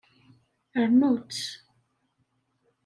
[0.83, 1.43] Rnu-tt.